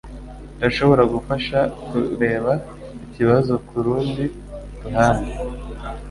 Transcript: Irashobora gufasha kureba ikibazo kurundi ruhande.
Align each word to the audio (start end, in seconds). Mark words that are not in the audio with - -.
Irashobora 0.59 1.03
gufasha 1.13 1.59
kureba 1.85 2.51
ikibazo 3.05 3.53
kurundi 3.67 4.23
ruhande. 4.83 5.33